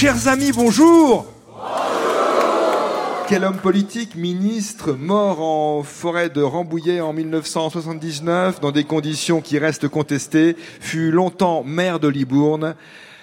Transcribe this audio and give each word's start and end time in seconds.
Chers 0.00 0.28
amis, 0.28 0.50
bonjour 0.52 1.26
quel 3.28 3.44
homme 3.44 3.58
politique, 3.58 4.16
ministre, 4.16 4.92
mort 4.92 5.42
en 5.42 5.82
forêt 5.82 6.30
de 6.30 6.40
Rambouillet 6.42 7.00
en 7.00 7.12
1979, 7.12 8.60
dans 8.60 8.72
des 8.72 8.84
conditions 8.84 9.42
qui 9.42 9.58
restent 9.58 9.88
contestées, 9.88 10.56
fut 10.80 11.12
longtemps 11.12 11.62
maire 11.62 12.00
de 12.00 12.08
Libourne. 12.08 12.74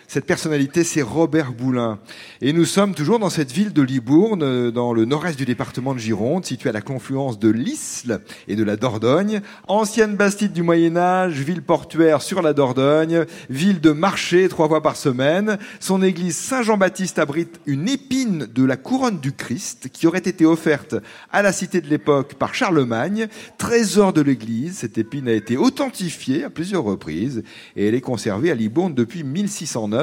Cette 0.09 0.25
personnalité, 0.25 0.85
c'est 0.85 1.01
Robert 1.01 1.51
Boulin. 1.51 1.99
Et 2.39 2.53
nous 2.53 2.63
sommes 2.63 2.95
toujours 2.95 3.19
dans 3.19 3.29
cette 3.29 3.51
ville 3.51 3.73
de 3.73 3.81
Libourne, 3.81 4.41
euh, 4.41 4.71
dans 4.71 4.93
le 4.93 5.03
nord-est 5.03 5.37
du 5.37 5.43
département 5.43 5.93
de 5.93 5.99
Gironde, 5.99 6.45
située 6.45 6.69
à 6.69 6.71
la 6.71 6.79
confluence 6.79 7.39
de 7.39 7.49
l'Isle 7.49 8.21
et 8.47 8.55
de 8.55 8.63
la 8.63 8.77
Dordogne. 8.77 9.41
Ancienne 9.67 10.15
bastide 10.15 10.53
du 10.53 10.63
Moyen-Âge, 10.63 11.33
ville 11.41 11.61
portuaire 11.61 12.21
sur 12.21 12.41
la 12.41 12.53
Dordogne, 12.53 13.25
ville 13.49 13.81
de 13.81 13.91
marché 13.91 14.47
trois 14.47 14.69
fois 14.69 14.81
par 14.81 14.95
semaine. 14.95 15.57
Son 15.81 16.01
église 16.01 16.37
Saint-Jean-Baptiste 16.37 17.19
abrite 17.19 17.59
une 17.65 17.89
épine 17.89 18.47
de 18.55 18.63
la 18.63 18.77
couronne 18.77 19.19
du 19.19 19.33
Christ 19.33 19.89
qui 19.91 20.07
aurait 20.07 20.19
été 20.19 20.45
offerte 20.45 20.95
à 21.33 21.41
la 21.41 21.51
cité 21.51 21.81
de 21.81 21.89
l'époque 21.89 22.35
par 22.35 22.55
Charlemagne. 22.55 23.27
Trésor 23.57 24.13
de 24.13 24.21
l'église, 24.21 24.77
cette 24.77 24.97
épine 24.97 25.27
a 25.27 25.33
été 25.33 25.57
authentifiée 25.57 26.45
à 26.45 26.49
plusieurs 26.49 26.83
reprises 26.85 27.43
et 27.75 27.89
elle 27.89 27.95
est 27.95 27.99
conservée 27.99 28.51
à 28.51 28.55
Libourne 28.55 28.93
depuis 28.93 29.25
1609 29.25 29.96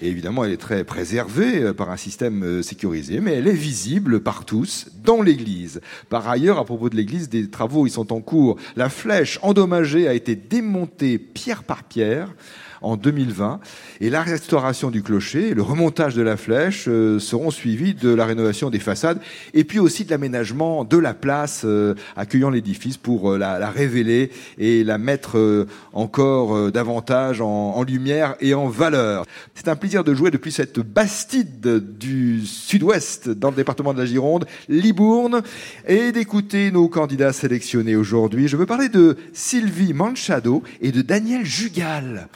et 0.00 0.08
évidemment, 0.08 0.44
elle 0.44 0.52
est 0.52 0.56
très 0.56 0.84
préservée 0.84 1.62
euh, 1.62 1.72
par 1.72 1.90
un 1.90 1.96
système 1.96 2.42
euh, 2.44 2.62
sécurisé, 2.62 3.20
mais 3.20 3.34
elle 3.34 3.48
est 3.48 3.52
visible 3.52 4.20
par 4.20 4.44
tous 4.44 4.88
dans 5.02 5.22
l'église. 5.22 5.80
Par 6.08 6.28
ailleurs, 6.28 6.58
à 6.58 6.64
propos 6.64 6.88
de 6.88 6.96
l'église, 6.96 7.28
des 7.28 7.48
travaux 7.48 7.86
y 7.86 7.90
sont 7.90 8.12
en 8.12 8.20
cours. 8.20 8.56
La 8.76 8.88
flèche 8.88 9.38
endommagée 9.42 10.06
a 10.06 10.14
été 10.14 10.36
démontée 10.36 11.18
pierre 11.18 11.64
par 11.64 11.84
pierre 11.84 12.34
en 12.82 12.96
2020. 12.96 13.60
Et 14.00 14.10
la 14.10 14.22
restauration 14.22 14.90
du 14.90 15.02
clocher, 15.02 15.54
le 15.54 15.62
remontage 15.62 16.14
de 16.14 16.22
la 16.22 16.36
flèche 16.36 16.86
euh, 16.88 17.18
seront 17.18 17.50
suivis 17.50 17.94
de 17.94 18.12
la 18.12 18.24
rénovation 18.24 18.70
des 18.70 18.78
façades 18.78 19.20
et 19.54 19.64
puis 19.64 19.78
aussi 19.78 20.04
de 20.04 20.10
l'aménagement 20.10 20.84
de 20.84 20.96
la 20.96 21.14
place 21.14 21.62
euh, 21.64 21.94
accueillant 22.16 22.50
l'édifice 22.50 22.96
pour 22.96 23.32
euh, 23.32 23.38
la, 23.38 23.70
révéler 23.70 24.30
et 24.58 24.84
la 24.84 24.98
mettre 24.98 25.66
encore 25.92 26.72
davantage 26.72 27.40
en, 27.40 27.82
lumière 27.82 28.34
et 28.40 28.54
en 28.54 28.68
valeur. 28.68 29.24
C'est 29.54 29.68
un 29.68 29.76
plaisir 29.76 30.04
de 30.04 30.14
jouer 30.14 30.30
depuis 30.30 30.52
cette 30.52 30.80
bastide 30.80 31.98
du 31.98 32.46
sud-ouest 32.46 33.28
dans 33.28 33.50
le 33.50 33.56
département 33.56 33.92
de 33.92 33.98
la 33.98 34.06
Gironde, 34.06 34.46
Libourne, 34.68 35.42
et 35.86 36.12
d'écouter 36.12 36.70
nos 36.70 36.88
candidats 36.88 37.32
sélectionnés 37.32 37.96
aujourd'hui. 37.96 38.48
Je 38.48 38.56
veux 38.56 38.66
parler 38.66 38.88
de 38.88 39.16
Sylvie 39.32 39.92
Manchado 39.92 40.62
et 40.80 40.92
de 40.92 41.02
Daniel 41.02 41.44
Jugal. 41.44 42.28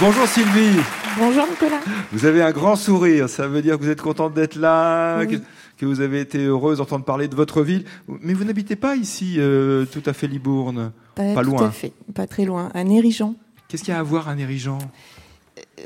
Bonjour 0.00 0.26
Sylvie. 0.26 0.80
Bonjour 1.18 1.46
Nicolas. 1.46 1.80
Vous 2.12 2.24
avez 2.24 2.42
un 2.42 2.50
grand 2.50 2.76
sourire, 2.76 3.28
ça 3.28 3.46
veut 3.46 3.62
dire 3.62 3.78
que 3.78 3.84
vous 3.84 3.90
êtes 3.90 4.00
contente 4.00 4.34
d'être 4.34 4.56
là, 4.56 5.24
que, 5.26 5.86
vous 5.86 6.00
avez 6.00 6.20
été 6.20 6.44
heureuse 6.44 6.78
d'entendre 6.78 7.04
parler 7.04 7.28
de 7.28 7.36
votre 7.36 7.62
ville. 7.62 7.84
Mais 8.08 8.32
vous 8.32 8.44
n'habitez 8.44 8.76
pas 8.76 8.96
ici, 8.96 9.36
euh, 9.38 9.84
tout 9.84 10.02
à 10.06 10.12
fait 10.12 10.26
Libourne 10.26 10.92
Pas, 11.14 11.34
pas 11.34 11.42
loin. 11.42 11.70
fait, 11.70 11.92
pas 12.14 12.26
très 12.26 12.44
loin, 12.44 12.70
à 12.74 12.82
Nérigeant. 12.84 13.34
Qu'est-ce 13.68 13.84
qu'il 13.84 13.92
y 13.92 13.96
a 13.96 14.00
à 14.00 14.02
voir 14.02 14.28
à 14.28 14.34
Nérigeant 14.34 14.78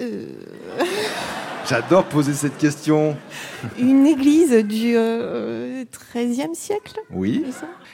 euh... 0.01 0.27
J'adore 1.69 2.05
poser 2.05 2.33
cette 2.33 2.59
question. 2.59 3.17
Une 3.79 4.07
église 4.07 4.53
du 4.53 4.95
XIIIe 4.95 4.97
euh, 4.97 6.55
siècle? 6.55 7.01
Oui. 7.11 7.45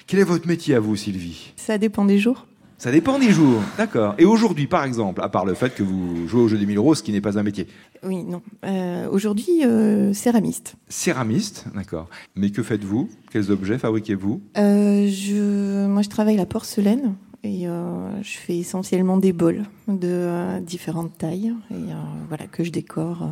Quel 0.06 0.20
est 0.20 0.24
votre 0.24 0.46
métier 0.46 0.74
à 0.74 0.80
vous, 0.80 0.94
Sylvie? 0.94 1.54
Ça 1.56 1.78
dépend 1.78 2.04
des 2.04 2.18
jours. 2.18 2.46
Ça 2.82 2.90
dépend 2.90 3.20
des 3.20 3.30
jours, 3.30 3.62
d'accord. 3.78 4.16
Et 4.18 4.24
aujourd'hui, 4.24 4.66
par 4.66 4.82
exemple, 4.82 5.22
à 5.22 5.28
part 5.28 5.44
le 5.44 5.54
fait 5.54 5.72
que 5.72 5.84
vous 5.84 6.26
jouez 6.26 6.40
au 6.40 6.48
jeu 6.48 6.58
des 6.58 6.66
mille 6.66 6.78
euros, 6.78 6.96
ce 6.96 7.04
qui 7.04 7.12
n'est 7.12 7.20
pas 7.20 7.38
un 7.38 7.44
métier. 7.44 7.68
Oui, 8.02 8.24
non. 8.24 8.42
Euh, 8.64 9.08
aujourd'hui, 9.08 9.64
euh, 9.64 10.12
céramiste. 10.12 10.74
Céramiste, 10.88 11.66
d'accord. 11.76 12.08
Mais 12.34 12.50
que 12.50 12.60
faites-vous? 12.64 13.08
Quels 13.30 13.52
objets 13.52 13.78
fabriquez-vous? 13.78 14.42
Euh, 14.58 15.06
je... 15.06 15.86
Moi, 15.86 16.02
je 16.02 16.08
travaille 16.08 16.36
la 16.36 16.44
porcelaine 16.44 17.14
et 17.44 17.66
je 17.66 18.36
fais 18.36 18.58
essentiellement 18.58 19.16
des 19.16 19.32
bols 19.32 19.62
de 19.86 20.58
différentes 20.58 21.16
tailles 21.16 21.54
et 21.70 21.92
voilà 22.26 22.48
que 22.48 22.64
je 22.64 22.72
décore. 22.72 23.28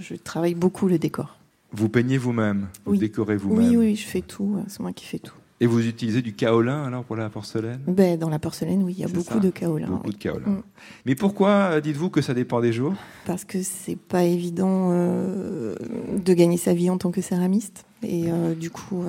je 0.00 0.16
travaille 0.16 0.56
beaucoup 0.56 0.88
le 0.88 0.98
décor. 0.98 1.38
Vous 1.70 1.88
peignez 1.88 2.18
vous-même? 2.18 2.66
Vous 2.86 2.96
décorez 2.96 3.36
vous-même? 3.36 3.68
Oui, 3.68 3.76
oui, 3.76 3.94
je 3.94 4.04
fais 4.04 4.20
tout. 4.20 4.56
C'est 4.66 4.80
moi 4.80 4.92
qui 4.92 5.04
fais 5.04 5.20
tout. 5.20 5.34
Et 5.62 5.66
vous 5.66 5.86
utilisez 5.86 6.22
du 6.22 6.32
kaolin 6.32 6.82
alors 6.82 7.04
pour 7.04 7.14
la 7.14 7.30
porcelaine? 7.30 7.78
Ben, 7.86 8.18
Dans 8.18 8.28
la 8.28 8.40
porcelaine, 8.40 8.82
oui, 8.82 8.94
il 8.94 9.00
y 9.02 9.04
a 9.04 9.08
beaucoup 9.08 9.38
de 9.38 9.48
kaolin. 9.48 9.86
Beaucoup 9.86 10.10
de 10.10 10.16
kaolin. 10.16 10.48
Mm. 10.48 10.62
Mais 11.06 11.14
pourquoi 11.14 11.50
euh, 11.50 11.80
dites-vous 11.80 12.10
que 12.10 12.20
ça 12.20 12.34
dépend 12.34 12.60
des 12.60 12.72
jours? 12.72 12.94
Parce 13.26 13.44
que 13.44 13.62
c'est 13.62 13.94
pas 13.94 14.24
évident 14.24 14.88
euh, 14.90 15.76
de 16.18 16.34
gagner 16.34 16.56
sa 16.56 16.74
vie 16.74 16.90
en 16.90 16.98
tant 16.98 17.12
que 17.12 17.20
céramiste. 17.20 17.84
Et 18.02 18.24
euh, 18.26 18.56
du 18.56 18.70
coup, 18.70 19.04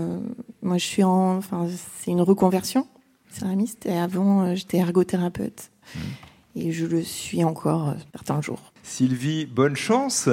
moi 0.62 0.78
je 0.78 0.86
suis 0.86 1.04
en. 1.04 1.38
Enfin, 1.38 1.66
c'est 1.98 2.12
une 2.12 2.22
reconversion 2.22 2.86
céramiste. 3.32 3.88
Et 3.88 3.98
avant, 3.98 4.54
j'étais 4.54 4.78
ergothérapeute. 4.78 5.72
Mm. 5.96 6.00
Et 6.56 6.72
je 6.72 6.86
le 6.86 7.02
suis 7.02 7.44
encore 7.44 7.96
certains 8.14 8.42
jours. 8.42 8.73
Sylvie, 8.86 9.46
bonne 9.46 9.78
chance 9.78 10.30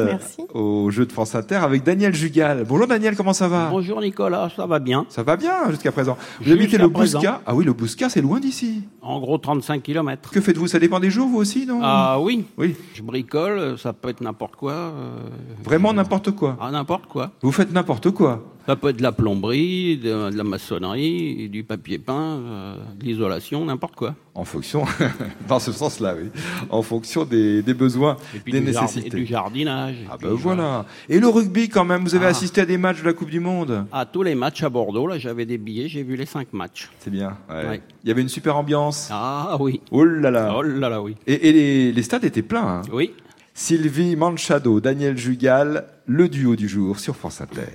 au 0.52 0.90
jeu 0.90 1.06
de 1.06 1.12
France 1.12 1.36
Inter 1.36 1.54
avec 1.54 1.84
Daniel 1.84 2.12
Jugal. 2.12 2.64
Bonjour 2.68 2.88
Daniel, 2.88 3.14
comment 3.14 3.32
ça 3.32 3.46
va? 3.46 3.68
Bonjour 3.70 4.00
Nicolas, 4.00 4.50
ça 4.54 4.66
va 4.66 4.80
bien. 4.80 5.06
Ça 5.08 5.22
va 5.22 5.36
bien 5.36 5.70
jusqu'à 5.70 5.92
présent. 5.92 6.18
Vous 6.42 6.50
habitez 6.50 6.76
le 6.76 6.88
Bousca? 6.88 7.40
Ah 7.46 7.54
oui, 7.54 7.64
le 7.64 7.72
Bousca, 7.72 8.08
c'est 8.08 8.20
loin 8.20 8.40
d'ici. 8.40 8.82
En 9.02 9.20
gros, 9.20 9.38
35 9.38 9.82
km. 9.84 10.30
Que 10.30 10.40
faites-vous? 10.40 10.66
Ça 10.66 10.80
dépend 10.80 10.98
des 10.98 11.10
jours, 11.10 11.28
vous 11.28 11.38
aussi, 11.38 11.64
non? 11.64 11.78
Ah 11.80 12.18
oui. 12.20 12.44
Oui. 12.58 12.74
Je 12.94 13.02
bricole, 13.02 13.78
ça 13.78 13.92
peut 13.92 14.08
être 14.08 14.20
n'importe 14.20 14.56
quoi. 14.56 14.72
Euh, 14.72 15.20
Vraiment 15.62 15.92
n'importe 15.92 16.32
quoi? 16.32 16.58
Ah, 16.60 16.72
n'importe 16.72 17.06
quoi. 17.06 17.30
Vous 17.42 17.52
faites 17.52 17.72
n'importe 17.72 18.10
quoi? 18.10 18.42
Ça 18.66 18.76
peut 18.76 18.90
être 18.90 18.98
de 18.98 19.02
la 19.02 19.12
plomberie, 19.12 19.96
de, 19.96 20.30
la 20.32 20.44
maçonnerie, 20.44 21.48
du 21.48 21.64
papier 21.64 21.98
peint, 21.98 22.38
euh, 22.38 22.76
de 22.98 23.04
l'isolation, 23.04 23.64
n'importe 23.64 23.96
quoi. 23.96 24.14
En 24.34 24.44
fonction, 24.44 24.84
dans 25.48 25.58
ce 25.58 25.72
sens-là, 25.72 26.14
oui. 26.16 26.28
En 26.68 26.82
fonction 26.82 27.24
des, 27.24 27.62
besoins, 27.74 28.16
des 28.46 28.60
nécessités. 28.60 29.06
et 29.06 29.10
du 29.10 29.26
jardinage. 29.26 29.96
Ah 30.10 30.16
ben 30.20 30.30
voilà. 30.30 30.86
Et 31.08 31.18
le 31.20 31.28
rugby, 31.28 31.68
quand 31.68 31.84
même, 31.84 32.02
vous 32.02 32.14
avez 32.14 32.26
ah. 32.26 32.30
assisté 32.30 32.60
à 32.60 32.66
des 32.66 32.78
matchs 32.78 33.00
de 33.00 33.06
la 33.06 33.12
Coupe 33.12 33.30
du 33.30 33.40
Monde 33.40 33.86
À 33.92 34.06
tous 34.06 34.22
les 34.22 34.34
matchs 34.34 34.62
à 34.62 34.68
Bordeaux, 34.68 35.06
là, 35.06 35.18
j'avais 35.18 35.46
des 35.46 35.58
billets, 35.58 35.88
j'ai 35.88 36.02
vu 36.02 36.16
les 36.16 36.26
cinq 36.26 36.52
matchs. 36.52 36.90
C'est 36.98 37.10
bien. 37.10 37.36
Ouais. 37.48 37.80
Il 38.04 38.08
y 38.08 38.12
avait 38.12 38.22
une 38.22 38.28
super 38.28 38.56
ambiance. 38.56 39.08
Ah 39.10 39.56
oui. 39.60 39.80
Oh 39.90 40.04
là 40.04 40.30
là. 40.30 40.54
Oh 40.56 40.62
là 40.62 40.88
là, 40.88 41.02
oui. 41.02 41.16
Et, 41.26 41.52
les, 41.52 41.92
les, 41.92 42.02
stades 42.02 42.24
étaient 42.24 42.42
pleins. 42.42 42.66
Hein. 42.66 42.82
Oui. 42.92 43.12
Sylvie 43.54 44.16
Manchado, 44.16 44.80
Daniel 44.80 45.18
Jugal, 45.18 45.86
le 46.06 46.28
duo 46.28 46.56
du 46.56 46.68
jour 46.68 46.98
sur 46.98 47.16
France 47.16 47.40
Inter. 47.40 47.66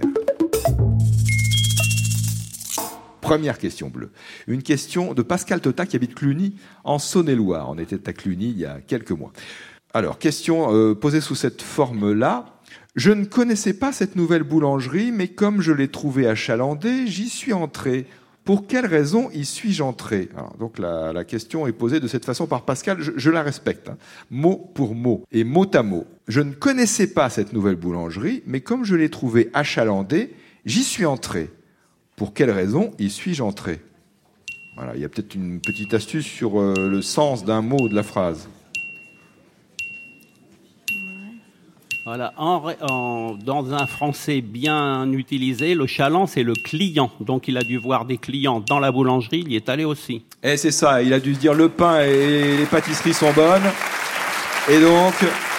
Première 3.25 3.57
question 3.57 3.89
bleue. 3.89 4.11
Une 4.45 4.61
question 4.61 5.15
de 5.15 5.23
Pascal 5.23 5.59
Tota 5.59 5.87
qui 5.87 5.95
habite 5.95 6.13
Cluny 6.13 6.55
en 6.83 6.99
Saône-et-Loire. 6.99 7.71
On 7.71 7.77
était 7.79 8.07
à 8.07 8.13
Cluny 8.13 8.49
il 8.49 8.59
y 8.59 8.65
a 8.65 8.79
quelques 8.81 9.11
mois. 9.11 9.33
Alors, 9.95 10.19
question 10.19 10.75
euh, 10.75 10.93
posée 10.93 11.21
sous 11.21 11.35
cette 11.35 11.61
forme-là. 11.61 12.47
Je 12.97 13.11
ne 13.11 13.23
connaissais 13.23 13.73
pas 13.73 13.93
cette 13.93 14.17
nouvelle 14.17 14.43
boulangerie, 14.43 15.13
mais 15.13 15.29
comme 15.29 15.61
je 15.61 15.71
l'ai 15.71 15.87
trouvée 15.87 16.27
achalandée, 16.27 17.07
j'y 17.07 17.29
suis 17.29 17.53
entré. 17.53 18.05
Pour 18.43 18.67
quelle 18.67 18.87
raison 18.87 19.29
y 19.33 19.45
suis-je 19.45 19.81
entré? 19.81 20.27
Donc 20.59 20.79
la, 20.79 21.23
question 21.23 21.65
est 21.65 21.71
posée 21.71 22.01
de 22.01 22.09
cette 22.09 22.25
façon 22.25 22.45
par 22.45 22.63
Pascal, 22.63 22.97
je, 22.99 23.29
la 23.29 23.41
respecte, 23.41 23.87
hein. 23.87 23.95
mot 24.29 24.69
pour 24.75 24.95
mot 24.95 25.23
et 25.31 25.45
mot 25.45 25.65
à 25.73 25.81
mot. 25.81 26.05
Je 26.27 26.41
ne 26.41 26.51
connaissais 26.51 27.07
pas 27.07 27.29
cette 27.29 27.53
nouvelle 27.53 27.77
boulangerie, 27.77 28.43
mais 28.45 28.59
comme 28.59 28.83
je 28.83 28.95
l'ai 28.95 29.09
trouvée 29.09 29.49
achalandée, 29.53 30.33
j'y 30.65 30.83
suis 30.83 31.05
entré. 31.05 31.49
Pour 32.17 32.33
quelle 32.33 32.51
raison 32.51 32.91
y 32.99 33.09
suis-je 33.09 33.41
entré? 33.41 33.79
Voilà, 34.75 34.93
il 34.95 35.01
y 35.01 35.05
a 35.05 35.09
peut-être 35.09 35.35
une 35.35 35.61
petite 35.61 35.93
astuce 35.93 36.25
sur 36.25 36.59
euh, 36.59 36.89
le 36.89 37.01
sens 37.01 37.45
d'un 37.45 37.61
mot 37.61 37.87
de 37.87 37.95
la 37.95 38.03
phrase. 38.03 38.49
Voilà, 42.05 42.31
dans 42.37 43.73
un 43.73 43.87
français 43.87 44.41
bien 44.41 45.11
utilisé, 45.11 45.73
le 45.73 45.87
chaland, 45.87 46.27
c'est 46.27 46.43
le 46.43 46.53
client. 46.53 47.09
Donc 47.19 47.47
il 47.47 47.57
a 47.57 47.63
dû 47.63 47.77
voir 47.77 48.05
des 48.05 48.19
clients 48.19 48.59
dans 48.59 48.79
la 48.79 48.91
boulangerie, 48.91 49.43
il 49.43 49.53
y 49.53 49.55
est 49.55 49.69
allé 49.69 49.85
aussi. 49.85 50.23
Et 50.43 50.51
eh, 50.51 50.57
c'est 50.57 50.69
ça, 50.69 51.01
il 51.01 51.11
a 51.13 51.19
dû 51.19 51.33
se 51.33 51.39
dire 51.39 51.55
le 51.55 51.67
pain 51.67 52.01
et 52.01 52.57
les 52.57 52.65
pâtisseries 52.65 53.15
sont 53.15 53.31
bonnes. 53.33 53.63
Et 54.69 54.79
donc, 54.79 55.15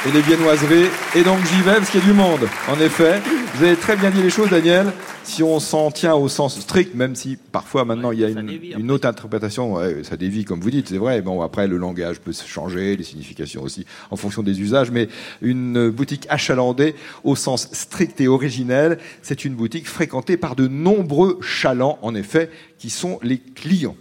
et 0.07 0.13
les 0.13 0.21
viennoiseries. 0.21 0.87
Et 1.17 1.25
donc 1.25 1.39
j'y 1.47 1.63
vais 1.63 1.79
parce 1.79 1.91
qu'il 1.91 1.99
y 1.99 2.03
a 2.05 2.07
du 2.07 2.13
monde. 2.13 2.49
En 2.69 2.79
effet, 2.81 3.21
vous 3.57 3.65
avez 3.65 3.77
très 3.77 3.97
bien 3.97 4.11
dit 4.11 4.23
les 4.23 4.29
choses, 4.29 4.51
Daniel. 4.51 4.93
Si 5.23 5.43
on 5.43 5.61
s'en 5.61 5.91
tient 5.91 6.15
au 6.15 6.29
sens 6.29 6.61
strict, 6.61 6.95
même 6.95 7.15
si 7.15 7.37
parfois 7.37 7.87
maintenant 7.87 8.13
il 8.13 8.21
y 8.21 8.25
a 8.25 8.29
une, 8.29 8.91
autre 8.91 9.09
interprétation, 9.09 9.79
ça 10.03 10.19
dévie 10.19 10.45
comme 10.45 10.61
vous 10.61 10.71
dites, 10.71 10.91
c'est 10.91 10.99
vrai. 10.99 11.23
Bon, 11.23 11.41
après 11.41 11.67
le 11.67 11.79
langage 11.79 12.21
peut 12.21 12.33
se 12.33 12.47
changer, 12.47 12.97
les 12.97 13.03
significations 13.03 13.63
aussi, 13.63 13.87
en 14.11 14.17
fonction 14.17 14.43
des 14.43 14.61
usages. 14.61 14.91
Mais 14.91 15.09
une 15.41 15.89
boutique 15.89 16.27
achalandée 16.29 16.95
au 17.25 17.35
sens 17.35 17.71
strict 17.73 18.21
et 18.21 18.29
originel, 18.29 18.99
c'est 19.23 19.47
une 19.47 19.55
boutique 19.55 19.89
fréquentée 19.89 20.37
par 20.37 20.55
de 20.55 20.69
nombreux 20.69 21.39
chalands, 21.41 21.99
en 22.03 22.15
effet, 22.15 22.51
qui 22.79 22.91
sont 22.91 23.19
les 23.23 23.39
clients. 23.39 23.97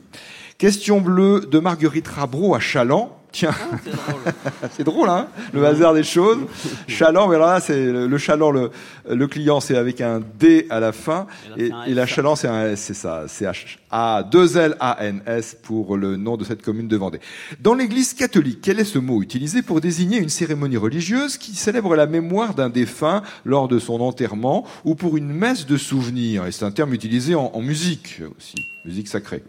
Question 0.57 0.99
bleue 0.99 1.47
de 1.49 1.59
Marguerite 1.59 2.09
Rabreau 2.09 2.55
à 2.55 2.59
Chaland. 2.59 3.14
Tiens, 3.35 3.51
c'est 4.71 4.85
drôle, 4.85 5.09
hein 5.09 5.27
Le 5.51 5.65
hasard 5.65 5.93
des 5.93 6.03
choses. 6.03 6.37
Chaland, 6.87 7.27
mais 7.27 7.35
alors 7.35 7.49
là, 7.49 7.59
c'est 7.59 7.87
le, 7.91 8.07
le 8.07 8.17
chaland, 8.17 8.49
le, 8.49 8.71
le 9.09 9.27
client, 9.27 9.59
c'est 9.59 9.75
avec 9.75 9.99
un 9.99 10.21
D 10.39 10.67
à 10.69 10.79
la 10.79 10.93
fin, 10.93 11.27
Et 11.57 11.67
là, 11.67 11.83
et 11.85 11.93
la. 11.93 12.05
Chaland, 12.05 12.37
c'est 12.37 12.47
un 12.47 12.67
S, 12.67 12.79
c'est 12.79 12.93
ça, 12.93 13.25
c'est 13.27 13.43
H 13.43 13.77
A 13.91 14.23
2 14.23 14.57
L 14.57 14.77
A 14.79 14.99
N 15.01 15.21
S 15.27 15.57
pour 15.61 15.97
le 15.97 16.15
nom 16.15 16.37
de 16.37 16.45
cette 16.45 16.61
commune 16.61 16.87
de 16.87 16.95
Vendée. 16.95 17.19
Dans 17.59 17.73
l'Église 17.73 18.13
catholique, 18.13 18.59
quel 18.61 18.79
est 18.79 18.85
ce 18.85 18.99
mot 18.99 19.21
utilisé 19.21 19.61
pour 19.61 19.81
désigner 19.81 20.19
une 20.19 20.29
cérémonie 20.29 20.77
religieuse 20.77 21.37
qui 21.37 21.55
célèbre 21.55 21.93
la 21.97 22.05
mémoire 22.05 22.53
d'un 22.53 22.69
défunt 22.69 23.21
lors 23.43 23.67
de 23.67 23.79
son 23.79 23.99
enterrement 23.99 24.65
ou 24.85 24.95
pour 24.95 25.17
une 25.17 25.27
messe 25.27 25.65
de 25.65 25.75
souvenir 25.75 26.45
Et 26.45 26.53
c'est 26.53 26.63
un 26.63 26.71
terme 26.71 26.93
utilisé 26.93 27.35
en, 27.35 27.51
en 27.53 27.61
musique 27.61 28.21
aussi, 28.37 28.55
musique 28.85 29.09
sacrée. 29.09 29.43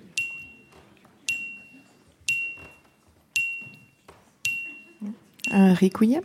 Un 5.51 5.75
requiem? 5.75 6.23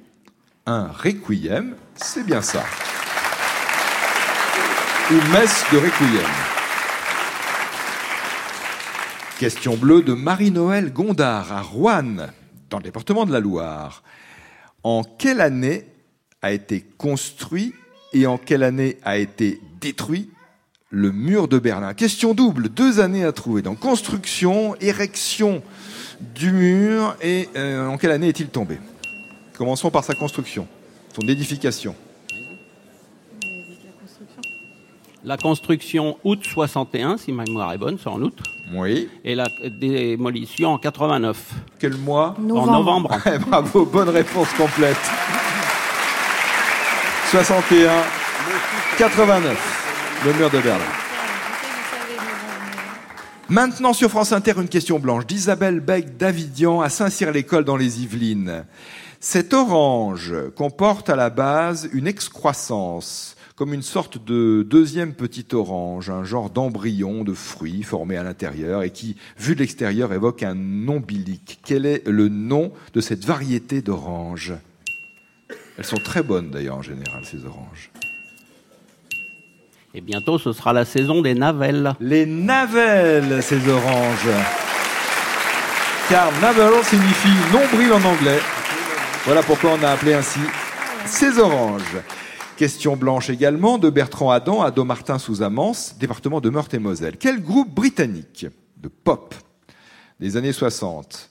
Un 0.66 0.88
requiem, 0.88 1.76
c'est 1.96 2.26
bien 2.26 2.42
ça. 2.42 2.64
Ou 5.12 5.16
messe 5.32 5.64
de 5.72 5.78
requiem. 5.78 6.30
Question 9.38 9.76
bleue 9.76 10.02
de 10.02 10.14
Marie-Noël 10.14 10.92
Gondard 10.92 11.52
à 11.52 11.62
Roanne, 11.62 12.32
dans 12.70 12.78
le 12.78 12.84
département 12.84 13.26
de 13.26 13.32
la 13.32 13.40
Loire. 13.40 14.04
En 14.84 15.04
quelle 15.04 15.42
année 15.42 15.86
a 16.42 16.52
été 16.52 16.86
construit 16.98 17.76
et 18.14 18.26
en 18.26 18.38
quelle 18.38 18.64
année 18.64 18.98
a 19.04 19.18
été 19.18 19.62
détruit 19.80 20.30
le 20.90 21.12
mur 21.12 21.48
de 21.48 21.60
Berlin? 21.60 21.94
Question 21.94 22.34
double, 22.34 22.70
deux 22.70 23.00
années 23.00 23.24
à 23.24 23.32
trouver. 23.32 23.62
Donc 23.62 23.80
construction, 23.80 24.76
érection 24.80 25.62
du 26.20 26.52
mur 26.52 27.16
et 27.22 27.50
euh, 27.56 27.88
en 27.88 27.98
quelle 27.98 28.12
année 28.12 28.30
est-il 28.30 28.48
tombé? 28.48 28.80
Commençons 29.62 29.92
par 29.92 30.04
sa 30.04 30.16
construction, 30.16 30.68
son 31.14 31.22
édification. 31.28 31.94
La 35.24 35.38
construction 35.38 36.18
août 36.24 36.40
61, 36.44 37.18
si 37.18 37.32
ma 37.32 37.44
mémoire 37.44 37.72
est 37.72 37.78
bonne, 37.78 38.00
c'est 38.02 38.10
en 38.10 38.20
août. 38.24 38.36
Oui. 38.74 39.08
Et 39.24 39.36
la 39.36 39.46
démolition 39.80 40.74
en 40.74 40.80
89. 40.80 41.38
Quel 41.78 41.94
mois 41.94 42.36
Novembre. 42.40 42.72
En 42.72 42.76
novembre. 42.76 43.18
Eh, 43.28 43.38
Bravo, 43.38 43.86
bonne 43.86 44.10
réponse 44.10 44.52
complète. 44.54 44.98
61, 47.30 47.92
89, 48.98 50.22
le 50.26 50.34
mur 50.34 50.50
de 50.50 50.58
Berlin. 50.58 50.84
Maintenant 53.48 53.94
sur 53.94 54.10
France 54.10 54.32
Inter, 54.32 54.54
une 54.58 54.70
question 54.70 54.98
blanche 54.98 55.28
d'Isabelle 55.28 55.82
Beck 55.82 56.18
d'Avidian 56.18 56.82
à 56.82 56.90
Saint-Cyr-l'École 56.90 57.64
dans 57.64 57.78
les 57.78 58.02
Yvelines. 58.02 58.64
Cet 59.24 59.54
orange 59.54 60.34
comporte 60.56 61.08
à 61.12 61.16
la 61.16 61.30
base 61.30 61.88
une 61.94 62.08
excroissance, 62.08 63.38
comme 63.56 63.72
une 63.72 63.84
sorte 63.84 64.18
de 64.18 64.66
deuxième 64.68 65.14
petit 65.14 65.46
orange, 65.54 66.10
un 66.10 66.24
genre 66.24 66.50
d'embryon 66.50 67.24
de 67.24 67.36
fruit 67.36 67.84
formé 67.84 68.18
à 68.18 68.24
l'intérieur 68.24 68.82
et 68.82 68.90
qui, 68.90 69.16
vu 69.38 69.54
de 69.54 69.60
l'extérieur, 69.60 70.12
évoque 70.12 70.42
un 70.42 70.88
ombilique. 70.88 71.60
Quel 71.64 71.86
est 71.86 72.02
le 72.08 72.30
nom 72.30 72.72
de 72.96 73.00
cette 73.00 73.24
variété 73.24 73.84
d'orange 73.84 74.54
Elles 75.78 75.86
sont 75.86 76.02
très 76.04 76.24
bonnes 76.24 76.50
d'ailleurs 76.50 76.78
en 76.78 76.82
général, 76.82 77.24
ces 77.24 77.46
oranges. 77.46 77.92
Et 79.94 80.02
bientôt, 80.02 80.40
ce 80.40 80.52
sera 80.52 80.74
la 80.74 80.84
saison 80.84 81.22
des 81.22 81.36
navelles. 81.36 81.94
Les 82.00 82.26
navelles, 82.26 83.44
ces 83.44 83.70
oranges. 83.70 84.30
Car 86.10 86.32
navel 86.42 86.84
signifie 86.84 87.54
nombril 87.54 87.94
en 87.94 88.04
anglais. 88.04 88.40
Voilà 89.24 89.44
pourquoi 89.44 89.74
on 89.80 89.84
a 89.84 89.90
appelé 89.90 90.16
ainsi 90.16 90.40
ces 91.06 91.38
oranges. 91.38 91.98
Question 92.58 92.98
blanche 92.98 93.30
également 93.30 93.78
de 93.78 93.92
Bertrand 93.92 94.32
Adam 94.32 94.64
à 94.64 94.72
Domartin 94.72 95.20
sous 95.20 95.44
Amance, 95.44 95.96
département 96.00 96.42
de 96.42 96.50
Meurthe-et-Moselle. 96.50 97.18
Quel 97.18 97.40
groupe 97.40 97.72
britannique 97.72 98.48
de 98.78 98.88
pop 98.88 99.36
des 100.20 100.38
années 100.38 100.52
60 100.52 101.30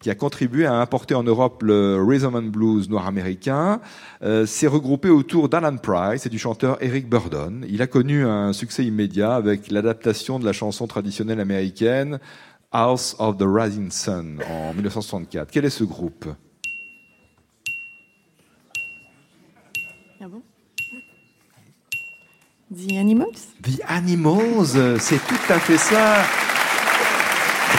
qui 0.00 0.10
a 0.10 0.14
contribué 0.14 0.66
à 0.66 0.74
importer 0.74 1.14
en 1.14 1.22
Europe 1.22 1.62
le 1.62 2.02
rhythm 2.02 2.34
and 2.34 2.50
blues 2.50 2.88
noir 2.88 3.06
américain, 3.06 3.80
euh, 4.22 4.46
s'est 4.46 4.66
regroupé 4.66 5.10
autour 5.10 5.50
d'Alan 5.50 5.76
Price 5.76 6.24
et 6.24 6.30
du 6.30 6.38
chanteur 6.38 6.78
Eric 6.82 7.08
Burdon. 7.08 7.60
Il 7.68 7.82
a 7.82 7.86
connu 7.86 8.24
un 8.24 8.54
succès 8.54 8.84
immédiat 8.84 9.34
avec 9.34 9.70
l'adaptation 9.70 10.38
de 10.38 10.46
la 10.46 10.54
chanson 10.54 10.86
traditionnelle 10.86 11.40
américaine 11.40 12.18
House 12.72 13.14
of 13.18 13.36
the 13.36 13.44
Rising 13.46 13.90
Sun 13.90 14.40
en 14.50 14.72
1964. 14.72 15.50
Quel 15.50 15.66
est 15.66 15.70
ce 15.70 15.84
groupe? 15.84 16.26
The 22.72 22.92
Animals 22.98 23.48
The 23.62 23.80
Animals, 23.88 24.98
c'est 25.00 25.18
tout 25.26 25.52
à 25.52 25.58
fait 25.58 25.76
ça. 25.76 26.18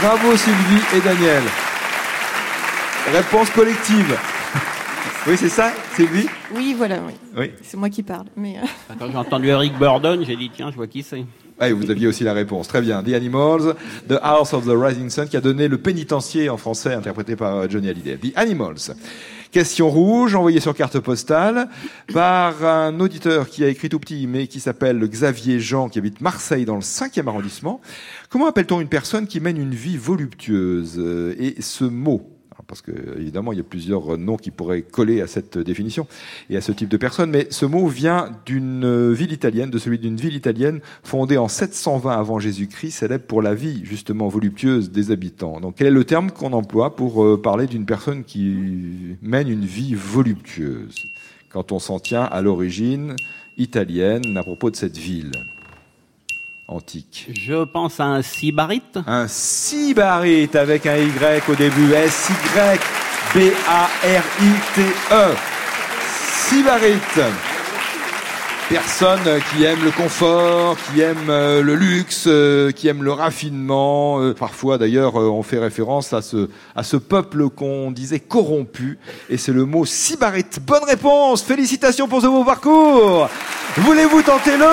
Bravo 0.02 0.36
Sylvie 0.36 0.84
et 0.98 1.00
Daniel. 1.00 1.44
Réponse 3.14 3.50
collective. 3.52 4.18
Oui, 5.28 5.36
c'est 5.38 5.50
ça, 5.50 5.72
Sylvie? 5.96 6.28
Oui, 6.54 6.74
voilà, 6.78 7.00
oui. 7.08 7.14
Oui. 7.38 7.52
C'est 7.64 7.78
moi 7.78 7.90
qui 7.90 8.04
parle. 8.04 8.26
Mais 8.36 8.58
euh, 8.58 8.94
Quand 9.00 9.10
j'ai 9.10 9.18
entendu 9.18 9.48
Eric 9.48 9.78
Burdon, 9.78 10.22
j'ai 10.28 10.36
dit 10.36 10.52
tiens, 10.54 10.72
je 10.72 10.76
vois 10.76 10.88
qui 10.88 11.04
c'est. 11.04 11.24
Ah, 11.60 11.72
vous 11.72 11.90
aviez 11.90 12.08
aussi 12.08 12.24
la 12.26 12.34
réponse. 12.34 12.68
Très 12.68 12.82
bien. 12.82 13.02
The 13.02 13.14
Animals, 13.14 13.76
The 14.10 14.20
House 14.22 14.54
of 14.54 14.66
the 14.66 14.74
Rising 14.76 15.10
Sun, 15.10 15.30
qui 15.30 15.38
a 15.38 15.42
donné 15.42 15.68
le 15.70 15.78
pénitencier 15.78 16.50
en 16.50 16.58
français, 16.58 16.94
interprété 16.96 17.36
par 17.38 17.56
euh, 17.56 17.68
Johnny 17.70 17.88
Hallyday. 17.88 18.18
The 18.18 18.34
Animals. 18.36 18.92
Question 19.52 19.90
rouge, 19.90 20.34
envoyée 20.34 20.62
sur 20.62 20.74
carte 20.74 21.00
postale 21.00 21.68
par 22.14 22.64
un 22.64 22.98
auditeur 23.02 23.50
qui 23.50 23.66
a 23.66 23.68
écrit 23.68 23.90
tout 23.90 24.00
petit, 24.00 24.26
mais 24.26 24.48
qui 24.48 24.62
s'appelle 24.62 25.06
Xavier 25.06 25.60
Jean, 25.60 25.90
qui 25.90 26.00
habite 26.00 26.22
Marseille 26.22 26.64
dans 26.64 26.76
le 26.76 26.82
5e 26.82 27.28
arrondissement. 27.28 27.82
Comment 28.30 28.48
appelle-t-on 28.48 28.80
une 28.80 28.88
personne 28.88 29.28
qui 29.28 29.42
mène 29.42 29.58
une 29.58 29.74
vie 29.74 29.98
voluptueuse? 29.98 30.98
Et 31.38 31.62
ce 31.62 31.84
mot, 31.84 32.30
parce 32.68 32.82
que 32.82 32.92
évidemment 33.20 33.52
il 33.52 33.58
y 33.58 33.62
a 33.62 33.64
plusieurs 33.64 34.18
noms 34.18 34.38
qui 34.38 34.52
pourraient 34.52 34.82
coller 34.82 35.22
à 35.22 35.28
cette 35.28 35.58
définition 35.58 36.08
et 36.50 36.58
à 36.58 36.62
ce 36.62 36.72
type 36.72 36.90
de 36.90 36.98
personne, 36.98 37.32
mais 37.32 37.48
ce 37.50 37.66
mot 37.66 37.88
vient 37.88 38.32
d'une 38.46 39.12
ville 39.14 39.32
italienne, 39.32 39.70
de 39.70 39.78
celui 39.78 40.00
d'une 40.00 40.18
ville 40.18 40.36
italienne 40.36 40.82
fondée 41.04 41.38
en 41.38 41.48
720 41.48 42.12
avant 42.12 42.40
Jésus-Christ, 42.40 42.92
célèbre 42.92 43.26
pour 43.26 43.42
la 43.42 43.54
vie 43.54 43.82
justement 43.84 44.28
voluptueuse 44.28 44.92
des 44.92 45.12
habitants. 45.12 45.60
Donc 45.60 45.76
quel 45.78 45.88
est 45.88 45.92
le 45.92 46.04
terme 46.04 46.32
qu'on 46.32 46.54
emploie 46.54 46.96
pour 46.96 47.24
euh, 47.24 47.42
parler 47.42 47.68
d'une 47.68 47.86
personne 47.86 48.24
qui 48.24 49.18
mène 49.22 49.50
une 49.50 49.66
vie 49.66 49.96
voluptueuse? 49.96 51.08
Quand 51.50 51.72
on 51.72 51.80
s'en 51.80 52.00
tient 52.00 52.24
à 52.24 52.42
l'origine 52.42 53.16
italienne 53.58 54.38
à 54.38 54.44
propos 54.44 54.72
de 54.72 54.76
cette 54.76 54.98
ville 54.98 55.32
antique 56.72 57.28
Je 57.34 57.64
pense 57.66 58.00
à 58.00 58.06
un 58.06 58.22
sybarite. 58.22 58.98
un 59.08 59.28
sybarite 59.28 60.56
avec 60.56 60.86
un 60.86 60.98
Y 60.98 61.44
au 61.50 61.56
début. 61.56 61.94
S-Y-B-A-R-I-T-E. 63.94 65.36
Sybarite. 66.50 67.22
Personne 68.70 69.42
qui 69.52 69.66
aime 69.66 69.84
le 69.84 69.92
confort, 69.92 70.78
qui 70.94 71.02
aime 71.02 71.30
euh, 71.30 71.62
le 71.62 71.76
luxe, 71.76 72.24
euh, 72.28 72.72
qui 72.72 72.88
aime 72.88 73.04
le 73.04 73.12
raffinement. 73.12 74.22
Euh, 74.22 74.34
Parfois, 74.34 74.78
d'ailleurs, 74.78 75.16
on 75.16 75.44
fait 75.44 75.60
référence 75.60 76.14
à 76.14 76.22
ce, 76.22 76.50
à 76.74 76.84
ce 76.84 76.96
peuple 76.96 77.50
qu'on 77.50 77.92
disait 77.92 78.22
corrompu. 78.22 78.98
Et 79.30 79.36
c'est 79.38 79.52
le 79.52 79.66
mot 79.66 79.84
sybarite. 79.86 80.60
Bonne 80.66 80.86
réponse. 80.86 81.42
Félicitations 81.44 82.08
pour 82.08 82.22
ce 82.22 82.28
beau 82.28 82.46
parcours. 82.46 83.28
Voulez-vous 83.76 84.22
tenter 84.22 84.56
le 84.56 84.66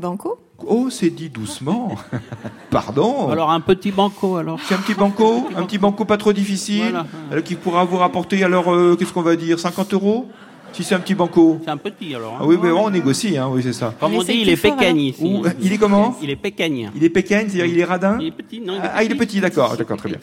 Banco 0.00 0.38
Oh, 0.66 0.88
c'est 0.90 1.10
dit 1.10 1.30
doucement. 1.30 1.92
Pardon. 2.70 3.30
Alors 3.30 3.50
un 3.50 3.60
petit 3.60 3.92
banco 3.92 4.36
alors. 4.36 4.58
C'est 4.62 4.74
un 4.74 4.78
petit 4.78 4.94
banco, 4.94 5.46
un 5.56 5.62
petit 5.62 5.78
banco 5.78 6.04
pas 6.04 6.16
trop 6.18 6.32
difficile, 6.32 6.80
Voilà. 6.90 7.06
alors 7.30 7.44
qui 7.44 7.54
pourra 7.54 7.84
vous 7.84 7.96
rapporter 7.96 8.42
alors 8.44 8.72
euh, 8.72 8.96
qu'est-ce 8.98 9.12
qu'on 9.12 9.22
va 9.22 9.36
dire, 9.36 9.58
50 9.58 9.94
euros, 9.94 10.28
si 10.72 10.84
c'est 10.84 10.94
un 10.94 11.00
petit 11.00 11.14
banco. 11.14 11.58
C'est 11.64 11.70
un 11.70 11.76
petit 11.76 12.14
alors. 12.14 12.32
hein. 12.34 12.38
Ah 12.40 12.46
oui, 12.46 12.56
mais 12.62 12.70
on 12.70 12.90
négocie, 12.90 13.36
hein, 13.36 13.48
oui 13.50 13.62
c'est 13.62 13.72
ça. 13.72 13.92
Comme 13.98 14.14
on 14.14 14.22
dit, 14.22 14.38
il 14.42 14.48
est 14.48 14.56
pécagne 14.56 14.80
alors. 14.82 14.96
ici. 14.96 15.24
Ou, 15.24 15.42
il 15.60 15.72
est 15.72 15.78
comment 15.78 16.16
Il 16.22 16.30
est 16.30 16.36
pécagne. 16.36 16.90
Il 16.96 17.04
est 17.04 17.08
pékin, 17.10 17.40
c'est-à-dire 17.48 17.66
il 17.66 17.78
est 17.78 17.84
radin. 17.84 18.18
Il 18.20 18.28
est 18.28 18.30
petit, 18.30 18.60
non 18.60 18.74
Ah, 18.82 19.02
il 19.02 19.12
est 19.12 19.14
petit, 19.16 19.40
d'accord, 19.40 19.76
d'accord, 19.76 19.96
très 19.96 20.08
bien. 20.10 20.18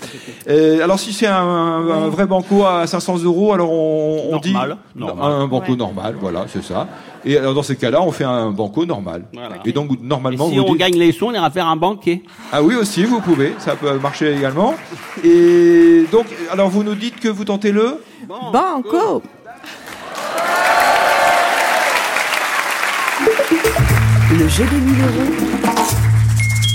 Euh, 0.49 0.83
alors 0.83 0.99
si 0.99 1.13
c'est 1.13 1.27
un, 1.27 1.35
un 1.35 2.07
vrai 2.09 2.25
banco 2.25 2.65
à 2.65 2.87
500 2.87 3.19
euros, 3.23 3.53
alors 3.53 3.71
on, 3.71 4.29
on 4.33 4.37
dit 4.39 4.53
Normal, 4.53 4.77
normal. 4.95 5.31
un 5.31 5.47
banco 5.47 5.71
Ouais. 5.71 5.77
normal, 5.77 6.15
voilà, 6.19 6.45
c'est 6.47 6.63
ça. 6.63 6.87
Et 7.25 7.35
alors 7.37 7.53
dans 7.53 7.63
ces 7.63 7.75
cas-là, 7.75 8.01
on 8.01 8.11
fait 8.11 8.23
un 8.23 8.51
banco 8.51 8.85
normal. 8.85 9.25
Voilà. 9.33 9.55
Et 9.65 9.73
donc 9.73 9.91
Et 9.91 9.97
normalement, 10.01 10.49
si 10.49 10.55
vous 10.57 10.63
on 10.63 10.71
dites- 10.71 10.77
gagne 10.77 10.95
les 10.97 11.11
sous, 11.11 11.25
on 11.25 11.33
ira 11.33 11.49
faire 11.49 11.67
un 11.67 11.75
banquet. 11.75 12.21
Ah 12.53 12.63
oui 12.63 12.75
aussi, 12.75 13.03
vous 13.03 13.19
pouvez, 13.19 13.53
ça 13.57 13.75
peut 13.75 13.97
marcher 13.99 14.33
également. 14.33 14.75
Et 15.25 16.05
donc, 16.11 16.25
alors 16.51 16.69
vous 16.69 16.83
nous 16.83 16.95
dites 16.95 17.19
que 17.19 17.27
vous 17.27 17.43
tentez 17.43 17.71
le 17.71 17.99
Banco 18.51 19.21
Le 24.39 24.47
jeu 24.47 24.65
des 24.65 24.79
1000 24.79 25.01
euros. 25.01 25.31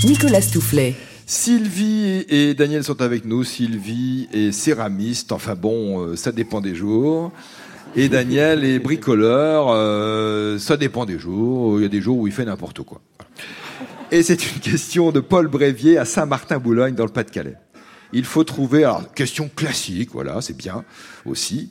Nicolas 0.05 0.41
Toufflet. 0.41 0.95
Sylvie 1.25 2.25
et 2.27 2.53
Daniel 2.53 2.83
sont 2.83 3.01
avec 3.01 3.23
nous. 3.23 3.45
Sylvie 3.45 4.27
est 4.33 4.51
céramiste. 4.51 5.31
Enfin 5.31 5.55
bon, 5.55 6.01
euh, 6.01 6.15
ça 6.17 6.33
dépend 6.33 6.59
des 6.59 6.75
jours. 6.75 7.31
Et 7.95 8.09
Daniel 8.09 8.65
est 8.65 8.79
bricoleur. 8.79 9.67
euh, 9.69 10.57
ça 10.59 10.75
dépend 10.75 11.05
des 11.05 11.17
jours. 11.17 11.79
Il 11.79 11.83
y 11.83 11.85
a 11.85 11.89
des 11.89 12.01
jours 12.01 12.17
où 12.17 12.27
il 12.27 12.33
fait 12.33 12.43
n'importe 12.45 12.81
quoi. 12.81 12.99
Et 14.11 14.23
c'est 14.23 14.43
une 14.53 14.59
question 14.59 15.11
de 15.11 15.21
Paul 15.21 15.47
Brévier 15.47 15.97
à 15.97 16.03
Saint-Martin-Boulogne 16.03 16.95
dans 16.95 17.05
le 17.05 17.11
Pas-de-Calais. 17.11 17.55
Il 18.11 18.25
faut 18.25 18.43
trouver, 18.43 18.83
alors 18.83 19.13
question 19.13 19.49
classique, 19.53 20.09
voilà, 20.11 20.41
c'est 20.41 20.57
bien 20.57 20.83
aussi. 21.25 21.69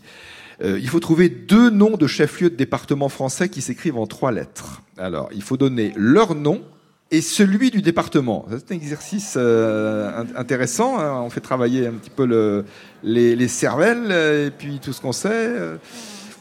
Euh, 0.62 0.78
il 0.80 0.88
faut 0.88 1.00
trouver 1.00 1.28
deux 1.28 1.70
noms 1.70 1.96
de 1.96 2.06
chefs-lieux 2.06 2.50
de 2.50 2.54
département 2.56 3.08
français 3.08 3.48
qui 3.48 3.60
s'écrivent 3.62 3.98
en 3.98 4.06
trois 4.06 4.30
lettres. 4.32 4.82
Alors, 4.98 5.28
il 5.34 5.42
faut 5.42 5.56
donner 5.56 5.92
leur 5.96 6.34
nom 6.34 6.62
et 7.10 7.20
celui 7.20 7.70
du 7.70 7.82
département. 7.82 8.46
C'est 8.50 8.72
un 8.72 8.76
exercice 8.76 9.34
euh, 9.36 10.22
int- 10.22 10.36
intéressant. 10.36 10.98
hein. 10.98 11.20
On 11.22 11.30
fait 11.30 11.40
travailler 11.40 11.86
un 11.86 11.92
petit 11.92 12.10
peu 12.10 12.24
le- 12.26 12.64
les, 13.02 13.34
les 13.36 13.48
cervelles 13.48 14.06
euh, 14.10 14.46
et 14.46 14.50
puis 14.50 14.78
tout 14.80 14.92
ce 14.92 15.00
qu'on 15.00 15.12
sait. 15.12 15.50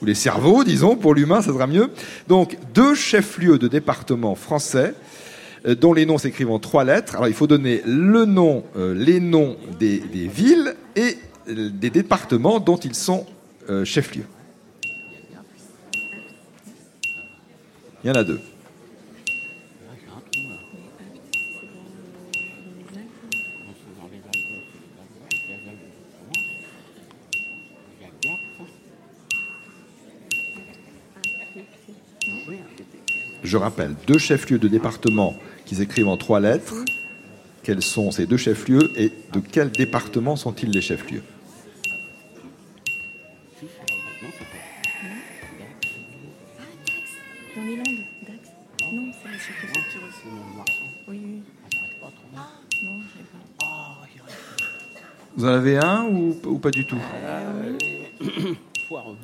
ou 0.01 0.05
les 0.05 0.15
cerveaux, 0.15 0.63
disons, 0.63 0.95
pour 0.95 1.13
l'humain, 1.13 1.41
ça 1.41 1.51
sera 1.51 1.67
mieux. 1.67 1.89
Donc, 2.27 2.57
deux 2.73 2.95
chefs-lieux 2.95 3.57
de 3.57 3.67
département 3.67 4.35
français 4.35 4.93
dont 5.79 5.93
les 5.93 6.07
noms 6.07 6.17
s'écrivent 6.17 6.49
en 6.51 6.57
trois 6.59 6.83
lettres. 6.83 7.15
Alors, 7.15 7.27
il 7.27 7.35
faut 7.35 7.45
donner 7.47 7.83
le 7.85 8.25
nom, 8.25 8.63
les 8.75 9.19
noms 9.19 9.57
des, 9.79 9.99
villes 10.27 10.73
et 10.95 11.17
des 11.47 11.89
départements 11.91 12.59
dont 12.59 12.77
ils 12.77 12.95
sont 12.95 13.27
euh, 13.71 13.85
chefs-lieux. 13.85 14.25
Il 18.03 18.07
y 18.07 18.11
en 18.11 18.15
a 18.15 18.23
deux. 18.23 18.39
Je 33.43 33.57
rappelle, 33.57 33.95
deux 34.07 34.17
chefs-lieux 34.17 34.59
de 34.59 34.67
département 34.67 35.35
qui 35.65 35.75
s'écrivent 35.75 36.07
en 36.07 36.17
trois 36.17 36.39
lettres. 36.39 36.85
Quels 37.63 37.81
sont 37.81 38.11
ces 38.11 38.25
deux 38.25 38.37
chefs-lieux 38.37 38.91
et 38.95 39.11
de 39.33 39.39
quel 39.39 39.71
département 39.71 40.35
sont-ils 40.35 40.71
les 40.71 40.81
chefs-lieux? 40.81 41.23
En 55.51 55.55
avez 55.55 55.77
un 55.77 56.05
ou, 56.05 56.37
ou 56.45 56.57
pas 56.59 56.71
du 56.71 56.85
tout 56.85 56.97
Foireux. 58.87 59.17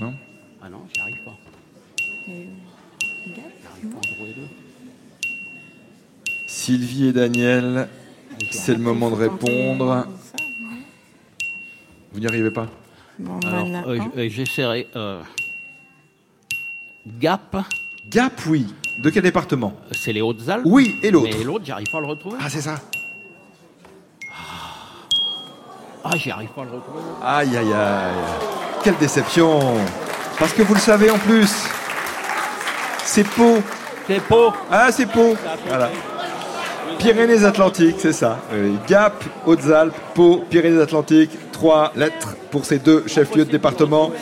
Non 0.00 0.14
Ah 0.62 0.68
non, 0.68 0.78
j'y 0.92 1.00
arrive 1.00 1.22
pas. 1.24 1.36
Et, 2.28 2.48
Gap 3.28 3.44
J'arrive 3.62 3.90
pas 3.90 3.96
à 3.96 3.98
en 3.98 4.14
trouver 4.14 4.32
deux. 4.32 4.48
Sylvie 6.48 7.06
et 7.08 7.12
Daniel, 7.12 7.88
c'est 8.50 8.72
le 8.72 8.80
moment 8.80 9.10
de 9.10 9.16
répondre. 9.16 10.06
Non 10.06 10.16
Vous 12.12 12.20
n'y 12.20 12.26
arrivez 12.26 12.50
pas 12.50 12.68
Bon, 13.18 13.38
euh, 13.44 13.98
euh, 14.16 14.28
j'essaierai. 14.28 14.88
euh, 14.96 15.22
Gap, 17.18 17.56
Gap, 18.08 18.40
oui. 18.46 18.66
De 19.02 19.10
quel 19.10 19.22
département 19.22 19.74
c'est 19.92 20.12
les 20.12 20.22
Hautes-Alpes. 20.22 20.64
Oui, 20.66 20.96
et 21.02 21.10
l'autre 21.10 21.36
Mais 21.38 21.44
l'autre, 21.44 21.64
j'arrive 21.64 21.90
pas 21.90 21.98
à 21.98 22.00
le 22.00 22.06
retrouver. 22.06 22.38
Ah, 22.40 22.48
c'est 22.48 22.62
ça. 22.62 22.80
Ah, 26.08 26.16
j'y 26.16 26.30
arrive 26.30 26.50
pas 26.50 26.62
à 26.62 26.64
le 26.66 26.70
retrouver. 26.70 27.00
Aïe, 27.24 27.56
aïe, 27.56 27.72
aïe. 27.72 28.14
Quelle 28.84 28.96
déception. 28.96 29.58
Parce 30.38 30.52
que 30.52 30.62
vous 30.62 30.74
le 30.74 30.80
savez 30.80 31.10
en 31.10 31.18
plus. 31.18 31.52
C'est 33.04 33.24
Pau. 33.24 33.58
C'est 34.06 34.20
Pau. 34.20 34.52
Ah, 34.70 34.92
c'est 34.92 35.06
Pau. 35.06 35.36
Voilà. 35.66 35.90
Pyrénées-Atlantiques, 36.98 37.96
c'est 37.98 38.12
ça. 38.12 38.38
Gap, 38.88 39.24
Hautes-Alpes, 39.46 39.96
Pau, 40.14 40.44
Pyrénées-Atlantiques. 40.48 41.36
Trois 41.50 41.92
lettres 41.96 42.36
pour 42.50 42.64
ces 42.64 42.78
deux 42.78 43.04
chefs-lieux 43.06 43.44
de 43.44 43.50
département. 43.50 44.12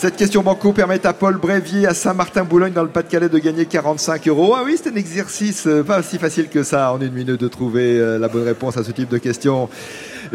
Cette 0.00 0.16
question 0.16 0.42
banco 0.42 0.72
permet 0.72 1.06
à 1.06 1.12
Paul 1.12 1.36
Brévier 1.36 1.86
à 1.86 1.92
Saint-Martin-Boulogne 1.92 2.72
dans 2.72 2.82
le 2.82 2.88
Pas-de-Calais 2.88 3.28
de 3.28 3.38
gagner 3.38 3.66
45 3.66 4.28
euros. 4.28 4.54
Ah 4.56 4.62
oui, 4.64 4.78
c'est 4.82 4.90
un 4.90 4.96
exercice 4.96 5.66
euh, 5.66 5.82
pas 5.82 6.02
si 6.02 6.16
facile 6.16 6.48
que 6.48 6.62
ça 6.62 6.90
en 6.94 7.02
une 7.02 7.12
minute 7.12 7.38
de 7.38 7.48
trouver 7.48 7.98
euh, 7.98 8.18
la 8.18 8.28
bonne 8.28 8.44
réponse 8.44 8.78
à 8.78 8.82
ce 8.82 8.92
type 8.92 9.10
de 9.10 9.18
question. 9.18 9.68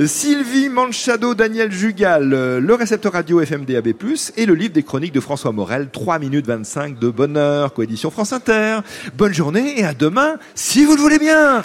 Sylvie 0.06 0.70
Manchado, 0.70 1.34
Daniel 1.34 1.72
Jugal, 1.72 2.32
euh, 2.32 2.60
le 2.60 2.76
récepteur 2.76 3.14
radio 3.14 3.44
FMDAB+, 3.44 3.88
et 4.38 4.46
le 4.46 4.54
livre 4.54 4.74
des 4.74 4.84
chroniques 4.84 5.14
de 5.14 5.20
François 5.20 5.52
Morel, 5.52 5.90
3 5.92 6.20
minutes 6.20 6.46
25 6.46 7.00
de 7.00 7.10
bonheur, 7.10 7.74
coédition 7.74 8.12
France 8.12 8.34
Inter. 8.34 8.82
Bonne 9.18 9.34
journée 9.34 9.80
et 9.80 9.84
à 9.84 9.96
demain, 9.96 10.36
si 10.54 10.86
vous 10.86 10.96
le 10.96 11.02
voulez 11.02 11.18
bien 11.18 11.64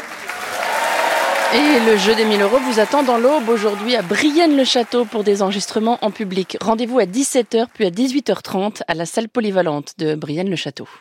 Et 1.53 1.91
le 1.91 1.97
jeu 1.97 2.15
des 2.15 2.25
1000 2.25 2.43
euros 2.43 2.59
vous 2.61 2.79
attend 2.79 3.03
dans 3.03 3.19
l'aube 3.19 3.49
aujourd'hui 3.49 3.97
à 3.97 4.03
Brienne-le-Château 4.03 5.05
pour 5.05 5.25
des 5.25 5.43
enregistrements 5.43 5.99
en 6.01 6.13
public. 6.13 6.57
Rendez-vous 6.61 7.01
à 7.01 7.07
17h 7.07 7.67
puis 7.75 7.87
à 7.87 7.91
18h30 7.91 8.83
à 8.87 8.95
la 8.95 9.05
salle 9.05 9.29
polyvalente 9.29 9.95
de 9.99 10.15
Brienne-le-Château. 10.15 10.87